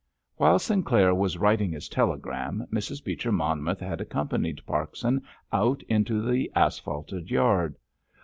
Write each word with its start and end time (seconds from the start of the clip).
_While 0.37 0.57
Sinclair 0.57 1.13
was 1.13 1.37
writing 1.37 1.73
his 1.73 1.87
telegram 1.87 2.65
Mrs. 2.73 3.03
Beecher 3.03 3.31
Monmouth 3.31 3.81
had 3.81 4.01
accompanied 4.01 4.65
Parkson 4.65 5.21
out 5.53 5.83
into 5.83 6.23
the 6.27 6.51
asphalted 6.55 7.29
yard. 7.29 7.77